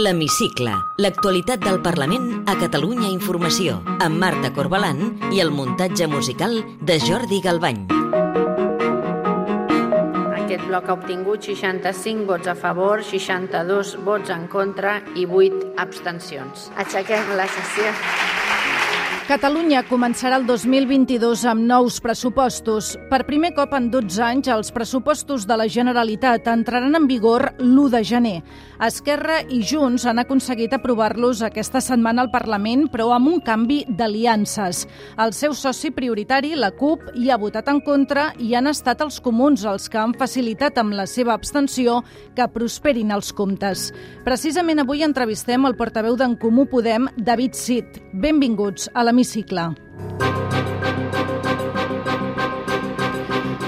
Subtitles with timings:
[0.00, 5.02] L'Hemicicle, l'actualitat del Parlament a Catalunya Informació, amb Marta Corbalan
[5.36, 7.82] i el muntatge musical de Jordi Galbany.
[10.38, 16.70] Aquest bloc ha obtingut 65 vots a favor, 62 vots en contra i 8 abstencions.
[16.80, 17.92] Aixequem la sessió.
[19.30, 22.96] Catalunya començarà el 2022 amb nous pressupostos.
[23.12, 27.92] Per primer cop en 12 anys, els pressupostos de la Generalitat entraran en vigor l'1
[27.92, 28.32] de gener.
[28.82, 34.88] Esquerra i Junts han aconseguit aprovar-los aquesta setmana al Parlament, però amb un canvi d'aliances.
[35.22, 39.20] El seu soci prioritari, la CUP, hi ha votat en contra i han estat els
[39.22, 42.00] comuns els que han facilitat amb la seva abstenció
[42.34, 43.92] que prosperin els comptes.
[44.26, 48.02] Precisament avui entrevistem el portaveu d'en Comú Podem, David Cid.
[48.10, 49.74] Benvinguts a l'Hemicicle.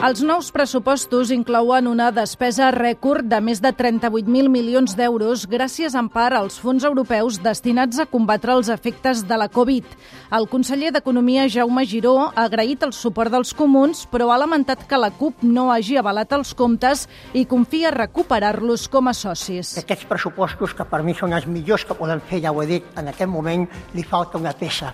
[0.03, 6.09] Els nous pressupostos inclouen una despesa rècord de més de 38.000 milions d'euros gràcies en
[6.11, 9.87] part als fons europeus destinats a combatre els efectes de la Covid.
[10.35, 14.99] El conseller d'Economia, Jaume Giró, ha agraït el suport dels comuns, però ha lamentat que
[14.99, 19.77] la CUP no hagi avalat els comptes i confia recuperar-los com a socis.
[19.79, 22.93] Aquests pressupostos, que per mi són els millors que poden fer, ja ho he dit,
[22.99, 24.91] en aquest moment li falta una peça.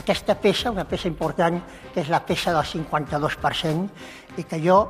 [0.00, 1.60] Aquesta peça, una peça important,
[1.92, 3.88] que és la peça del 52%,
[4.40, 4.80] i que jo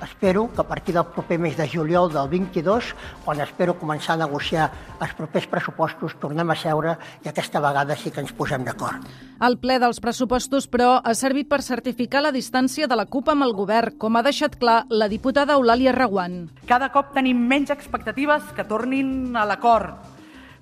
[0.00, 4.22] espero que a partir del proper mes de juliol del 22, quan espero començar a
[4.22, 9.04] negociar els propers pressupostos, tornem a seure i aquesta vegada sí que ens posem d'acord.
[9.40, 13.44] El ple dels pressupostos, però, ha servit per certificar la distància de la CUP amb
[13.44, 16.46] el govern, com ha deixat clar la diputada Eulàlia Reguant.
[16.68, 19.98] Cada cop tenim menys expectatives que tornin a l'acord,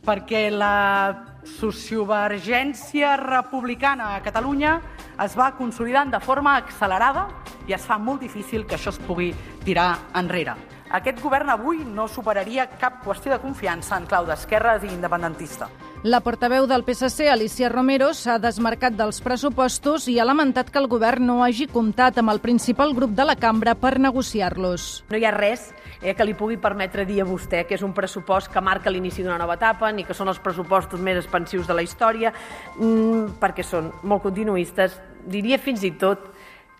[0.06, 4.78] perquè la sociovergència republicana a Catalunya
[5.24, 7.28] es va consolidant de forma accelerada
[7.66, 9.32] i es fa molt difícil que això es pugui
[9.64, 10.54] tirar enrere.
[10.94, 15.68] Aquest govern avui no superaria cap qüestió de confiança en clau d'esquerres i independentista.
[16.04, 20.86] La portaveu del PSC, Alicia Romero, s'ha desmarcat dels pressupostos i ha lamentat que el
[20.86, 24.84] govern no hagi comptat amb el principal grup de la cambra per negociar-los.
[25.10, 27.96] No hi ha res eh, que li pugui permetre dir a vostè que és un
[27.96, 31.74] pressupost que marca l'inici d'una nova etapa, ni que són els pressupostos més expansius de
[31.74, 32.30] la història,
[32.78, 34.94] mmm, perquè són molt continuistes,
[35.26, 36.30] diria fins i tot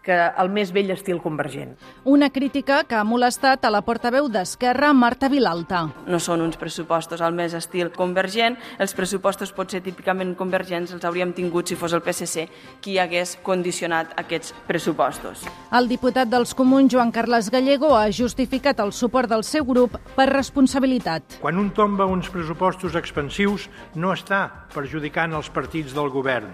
[0.09, 1.75] que el més vell estil convergent.
[2.09, 5.83] Una crítica que ha molestat a la portaveu d'Esquerra, Marta Vilalta.
[6.09, 8.57] No són uns pressupostos al més estil convergent.
[8.81, 12.47] Els pressupostos potser típicament convergents els hauríem tingut si fos el PSC
[12.85, 15.45] qui hagués condicionat aquests pressupostos.
[15.77, 20.31] El diputat dels comuns, Joan Carles Gallego, ha justificat el suport del seu grup per
[20.33, 21.39] responsabilitat.
[21.43, 26.49] Quan un tomba uns pressupostos expansius no està perjudicant els partits del govern.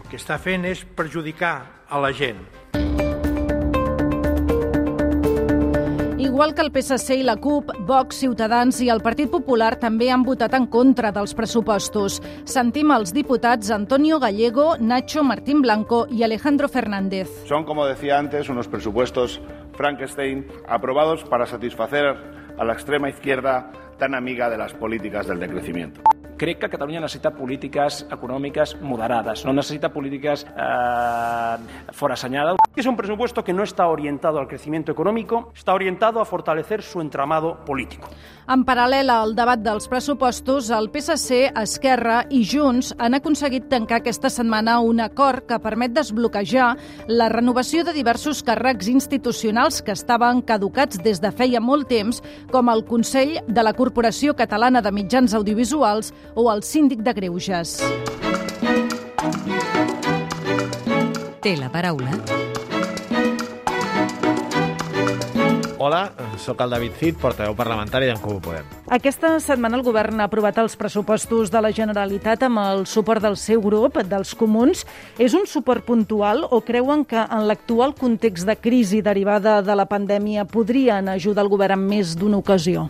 [0.00, 1.56] El que està fent és perjudicar
[1.90, 2.53] a la gent.
[6.34, 10.24] Igual que el PSC i la CUP, Vox, Ciutadans i el Partit Popular també han
[10.26, 12.16] votat en contra dels pressupostos.
[12.50, 17.30] Sentim els diputats Antonio Gallego, Nacho Martín Blanco i Alejandro Fernández.
[17.46, 19.40] Son, como decía antes, unos presupuestos
[19.78, 22.16] Frankenstein aprobados para satisfacer
[22.58, 23.70] a la extrema izquierda
[24.00, 26.00] tan amiga de las políticas del decrecimiento.
[26.36, 31.56] Crec que Catalunya necessita polítiques econòmiques moderades, no necesita políticas eh,
[31.92, 32.56] forasseñadas.
[32.74, 37.00] Es un presupuesto que no está orientado al crecimiento económico, está orientado a fortalecer su
[37.00, 38.08] entramado político.
[38.44, 44.28] En paral·lel al debat dels pressupostos, el PSC, Esquerra i Junts han aconseguit tancar aquesta
[44.28, 46.74] setmana un acord que permet desbloquejar
[47.08, 52.20] la renovació de diversos càrrecs institucionals que estaven caducats des de feia molt temps,
[52.52, 57.76] com el Consell de la Corporació Catalana de Mitjans Audiovisuals o el síndic de Greuges.
[61.44, 62.16] Té la paraula
[65.84, 68.64] Hola, sóc el David Cid, portaveu parlamentari d'en Comú Podem.
[68.96, 73.36] Aquesta setmana el govern ha aprovat els pressupostos de la Generalitat amb el suport del
[73.36, 74.86] seu grup, dels comuns.
[75.20, 79.84] És un suport puntual o creuen que en l'actual context de crisi derivada de la
[79.84, 82.88] pandèmia podrien ajudar el govern en més d'una ocasió?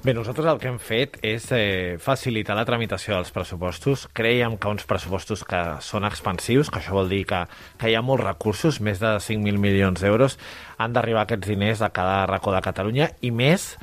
[0.00, 4.06] Bé, nosaltres el que hem fet és eh, facilitar la tramitació dels pressupostos.
[4.16, 7.42] Creiem que uns pressupostos que són expansius, que això vol dir que,
[7.76, 10.38] que hi ha molts recursos, més de 5.000 milions d'euros,
[10.80, 13.74] han d'arribar aquests diners a cada racó de Catalunya i més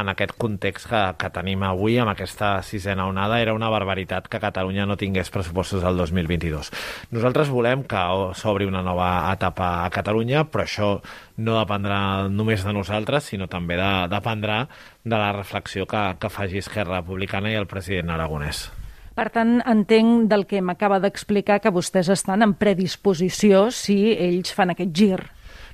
[0.00, 4.40] en aquest context que, que tenim avui amb aquesta sisena onada era una barbaritat que
[4.42, 6.70] Catalunya no tingués pressupostos del 2022.
[7.16, 8.02] Nosaltres volem que
[8.38, 10.90] s'obri una nova etapa a Catalunya, però això
[11.36, 12.00] no dependrà
[12.32, 14.64] només de nosaltres, sinó també de, dependrà
[15.04, 18.66] de la reflexió que, que faci Esquerra Republicana i el president Aragonès.
[19.16, 24.74] Per tant, entenc del que m'acaba d'explicar que vostès estan en predisposició si ells fan
[24.74, 25.22] aquest gir.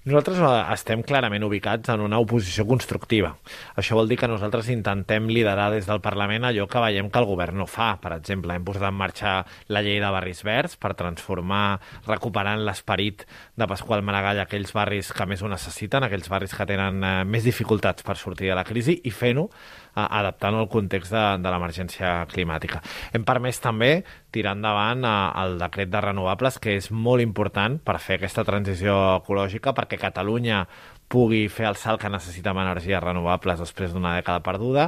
[0.03, 3.29] Nosaltres eh, estem clarament ubicats en una oposició constructiva.
[3.79, 7.29] Això vol dir que nosaltres intentem liderar des del Parlament allò que veiem que el
[7.29, 7.93] govern no fa.
[8.03, 9.35] Per exemple, hem posat en marxa
[9.71, 11.79] la llei de barris verds per transformar,
[12.09, 13.23] recuperant l'esperit
[13.55, 17.47] de Pasqual Maragall aquells barris que més ho necessiten, aquells barris que tenen eh, més
[17.47, 19.47] dificultats per sortir de la crisi i fent-ho
[19.95, 22.81] adaptant el context de, de l'emergència climàtica.
[23.13, 23.93] Hem permès també
[24.33, 28.97] tirar endavant eh, el decret de renovables, que és molt important per fer aquesta transició
[29.19, 30.65] ecològica, perquè Catalunya
[31.13, 34.87] pugui fer el salt que necessita amb energies renovables després d'una dècada perduda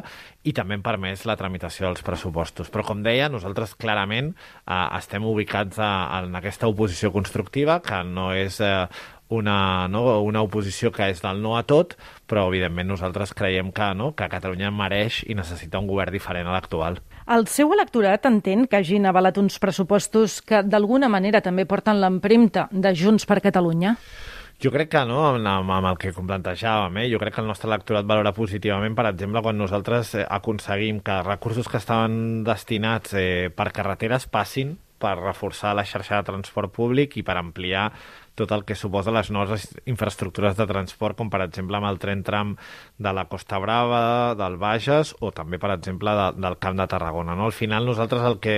[0.48, 2.70] i també hem permès la tramitació dels pressupostos.
[2.72, 5.90] Però, com deia, nosaltres clarament eh, estem ubicats a,
[6.22, 8.86] en aquesta oposició constructiva, que no és eh,
[9.28, 11.96] una, no, una oposició que és del no a tot,
[12.28, 16.54] però evidentment nosaltres creiem que, no, que Catalunya mereix i necessita un govern diferent a
[16.56, 17.00] l'actual.
[17.24, 22.68] El seu electorat entén que hagin avalat uns pressupostos que d'alguna manera també porten l'empremta
[22.70, 23.96] de Junts per Catalunya?
[24.62, 27.08] Jo crec que no, amb, amb el que plantejàvem, eh?
[27.10, 31.18] jo crec que el nostre electorat valora positivament, per exemple, quan nosaltres eh, aconseguim que
[31.26, 37.18] recursos que estaven destinats eh, per carreteres passin per reforçar la xarxa de transport públic
[37.20, 37.90] i per ampliar
[38.34, 42.24] tot el que suposa les noves infraestructures de transport, com per exemple amb el tren
[42.26, 42.54] tram
[42.98, 47.36] de la Costa Brava, del Bages, o també, per exemple, de, del Camp de Tarragona.
[47.38, 47.46] No?
[47.46, 48.56] Al final, nosaltres el que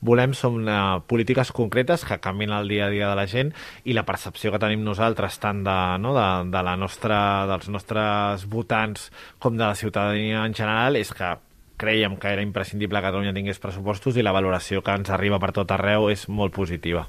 [0.00, 3.52] volem són uh, polítiques concretes que canvin el dia a dia de la gent
[3.84, 7.20] i la percepció que tenim nosaltres, tant de, no, de, de la nostra,
[7.52, 11.36] dels nostres votants com de la ciutadania en general, és que
[11.78, 15.54] creiem que era imprescindible que Catalunya tingués pressupostos i la valoració que ens arriba per
[15.56, 17.06] tot arreu és molt positiva.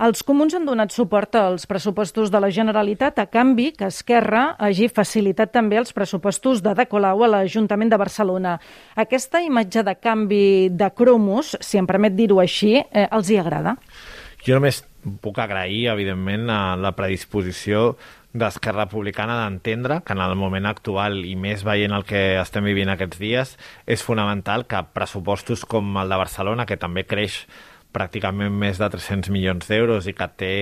[0.00, 4.88] Els comuns han donat suport als pressupostos de la Generalitat a canvi que Esquerra hagi
[4.88, 8.54] facilitat també els pressupostos de Colau a l'Ajuntament de Barcelona.
[8.96, 13.76] Aquesta imatge de canvi de cromos, si em permet dir-ho així, eh, els hi agrada?
[14.40, 14.80] Jo només
[15.20, 17.98] puc agrair, evidentment, a la predisposició
[18.32, 22.92] d'Esquerra Republicana d'entendre que en el moment actual i més veient el que estem vivint
[22.92, 23.56] aquests dies
[23.90, 27.42] és fonamental que pressupostos com el de Barcelona, que també creix
[27.92, 30.52] pràcticament més de 300 milions d'euros i que té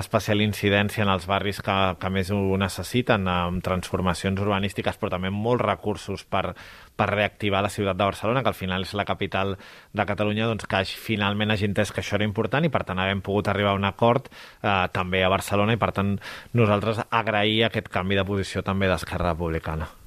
[0.00, 5.32] especial incidència en els barris que, que més ho necessiten, amb transformacions urbanístiques, però també
[5.34, 6.54] molts recursos per,
[6.96, 9.56] per reactivar la ciutat de Barcelona, que al final és la capital
[9.92, 13.22] de Catalunya, doncs que finalment hagi entès que això era important i per tant haguem
[13.24, 16.16] pogut arribar a un acord eh, també a Barcelona i per tant
[16.56, 19.97] nosaltres agrair aquest canvi de posició també d'Esquerra Republicana.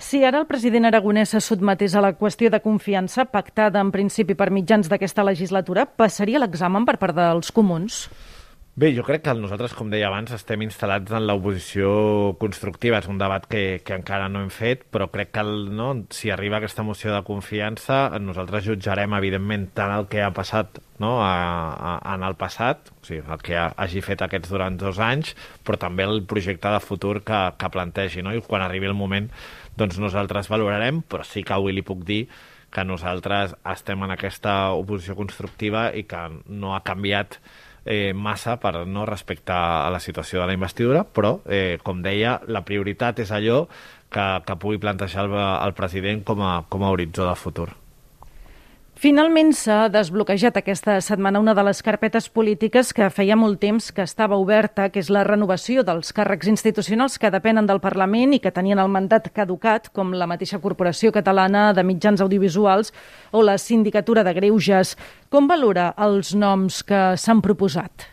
[0.00, 4.32] Si ara el president aragonès se sotmetés a la qüestió de confiança pactada en principi
[4.32, 8.06] per mitjans d'aquesta legislatura, passaria l'examen per part dels comuns?
[8.80, 11.90] Bé, jo crec que nosaltres, com deia abans, estem instal·lats en l'oposició
[12.40, 13.02] constructiva.
[13.02, 16.32] És un debat que, que encara no hem fet, però crec que el, no, si
[16.32, 21.34] arriba aquesta moció de confiança, nosaltres jutjarem, evidentment, tant el que ha passat no, a,
[21.90, 25.34] a, en el passat, sigui, el que ha, hagi fet aquests durant dos anys,
[25.66, 28.24] però també el projecte de futur que, que plantegi.
[28.24, 28.34] No?
[28.34, 29.28] I quan arribi el moment
[29.78, 32.24] doncs nosaltres valorarem, però sí que avui li puc dir
[32.70, 37.40] que nosaltres estem en aquesta oposició constructiva i que no ha canviat
[37.84, 42.38] eh, massa per no respecte a la situació de la investidura, però, eh, com deia,
[42.46, 43.64] la prioritat és allò
[44.10, 47.70] que, que pugui plantejar el, el president com a, com a horitzó de futur.
[49.00, 54.04] Finalment s'ha desbloquejat aquesta setmana una de les carpetes polítiques que feia molt temps que
[54.04, 58.52] estava oberta, que és la renovació dels càrrecs institucionals que depenen del Parlament i que
[58.52, 62.92] tenien el mandat caducat, com la mateixa Corporació Catalana de Mitjans Audiovisuals
[63.32, 64.98] o la Sindicatura de Greuges.
[65.32, 68.10] Com valora els noms que s'han proposat?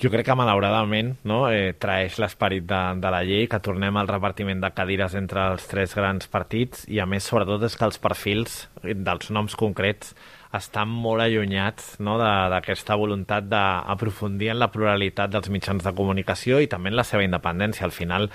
[0.00, 4.08] Jo crec que malauradament no, eh, traeix l'esperit de, de la llei, que tornem al
[4.08, 8.00] repartiment de cadires entre els tres grans partits i a més sobretot és que els
[8.00, 10.14] perfils dels noms concrets
[10.56, 16.66] estan molt allunyats no, d'aquesta voluntat d'aprofundir en la pluralitat dels mitjans de comunicació i
[16.70, 17.86] també en la seva independència.
[17.86, 18.26] Al final,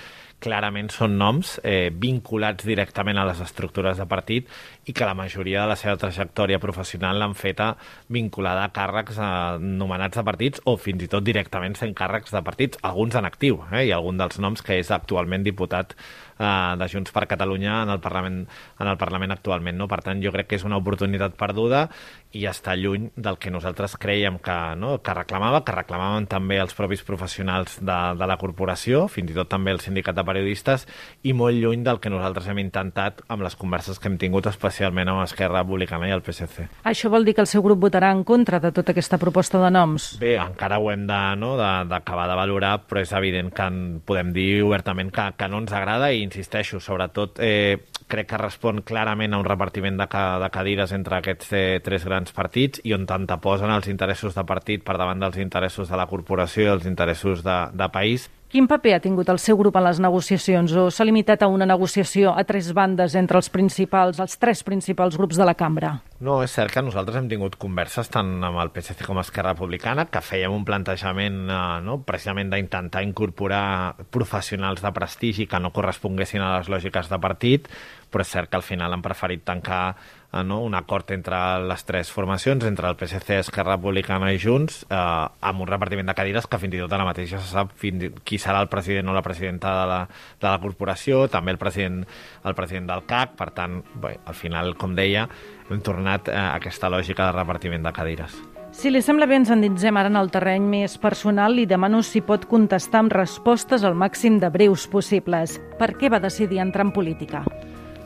[0.44, 4.50] clarament són noms eh, vinculats directament a les estructures de partit
[4.86, 7.72] i que la majoria de la seva trajectòria professional l'han feta
[8.14, 12.44] vinculada a càrrecs eh, nomenats de partits o fins i tot directament sent càrrecs de
[12.46, 15.96] partits, alguns en actiu, eh, i algun dels noms que és actualment diputat
[16.40, 18.44] eh, de Junts per Catalunya en el Parlament,
[18.80, 19.78] en el Parlament actualment.
[19.78, 19.88] No?
[19.92, 21.88] Per tant, jo crec que és una oportunitat perduda
[22.36, 24.98] i està lluny del que nosaltres creiem que, no?
[25.02, 29.50] que reclamava, que reclamaven també els propis professionals de, de la corporació, fins i tot
[29.52, 30.88] també el sindicat de periodistes,
[31.24, 35.12] i molt lluny del que nosaltres hem intentat amb les converses que hem tingut, especialment
[35.12, 36.68] amb Esquerra Republicana i el PSC.
[36.86, 39.72] Això vol dir que el seu grup votarà en contra de tota aquesta proposta de
[39.74, 40.16] noms?
[40.22, 41.56] Bé, encara ho hem d'acabar de, no?
[41.60, 45.74] de, de valorar, però és evident que en, podem dir obertament que, que no ens
[45.76, 47.78] agrada i insisteixo, sobretot eh,
[48.08, 52.06] crec que respon clarament a un repartiment de, ca, de cadires entre aquests eh, tres
[52.06, 53.08] grans partits i on
[53.42, 57.44] posen els interessos de partit per davant dels interessos de la corporació i els interessos
[57.44, 61.04] de, de país Quin paper ha tingut el seu grup en les negociacions o s'ha
[61.04, 65.44] limitat a una negociació a tres bandes entre els principals, els tres principals grups de
[65.44, 65.90] la cambra?
[66.24, 70.06] No, és cert que nosaltres hem tingut converses tant amb el PSC com Esquerra Republicana
[70.08, 76.40] que fèiem un plantejament eh, no, precisament d'intentar incorporar professionals de prestigi que no corresponguessin
[76.40, 77.68] a les lògiques de partit,
[78.16, 81.84] però és cert que al final han preferit tancar eh, no, un acord entre les
[81.84, 86.48] tres formacions, entre el PSC, Esquerra Republicana i Junts, eh, amb un repartiment de cadires
[86.48, 89.18] que fins i tot ara mateix ja se sap fins, qui serà el president o
[89.18, 90.00] la presidenta de la,
[90.40, 92.06] de la corporació, també el president,
[92.48, 95.28] el president del CAC, per tant, bé, al final, com deia,
[95.70, 98.40] hem tornat a aquesta lògica de repartiment de cadires.
[98.76, 101.56] Si li sembla bé, ens endinsem ara en el terreny més personal.
[101.56, 105.56] Li demano si pot contestar amb respostes al màxim de breus possibles.
[105.80, 107.46] Per què va decidir entrar en política?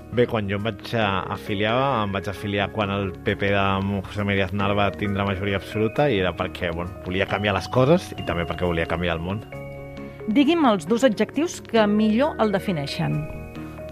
[0.09, 3.65] Bé, quan jo em vaig afiliar, em vaig afiliar quan el PP de
[4.07, 8.09] José María Aznar va tindre majoria absoluta i era perquè bueno, volia canviar les coses
[8.17, 9.43] i també perquè volia canviar el món.
[10.33, 13.21] Digui'm els dos adjectius que millor el defineixen.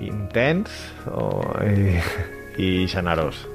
[0.01, 0.73] Intens
[1.05, 1.29] o,
[1.69, 2.01] i,
[2.57, 3.45] i generós.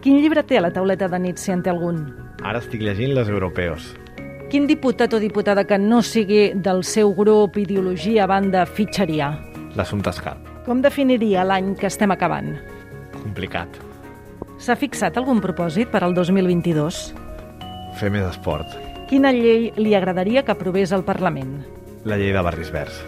[0.00, 2.06] Quin llibre té a la tauleta de nit, si en té algun?
[2.40, 3.92] Ara estic llegint Les Europeos.
[4.48, 9.34] Quin diputat o diputada que no sigui del seu grup, ideologia, banda, fitxaria?
[9.76, 10.55] L'assumpte escal.
[10.66, 12.56] Com definiria l'any que estem acabant?
[13.14, 13.70] Complicat.
[14.58, 16.98] S'ha fixat algun propòsit per al 2022?
[18.00, 18.72] Fer més esport.
[19.06, 21.60] Quina llei li agradaria que aprovés el Parlament?
[22.04, 22.98] La llei de barris verds.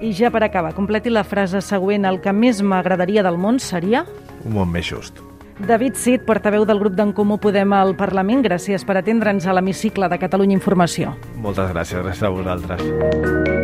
[0.00, 2.08] I ja per acabar, completi la frase següent.
[2.08, 4.06] El que més m'agradaria del món seria...
[4.44, 5.20] Un món més just.
[5.60, 10.08] David Cid, portaveu del grup d'en Comú Podem al Parlament, gràcies per atendre'ns a l'hemicicle
[10.08, 11.14] de Catalunya Informació.
[11.36, 13.63] Moltes gràcies, gràcies a vosaltres.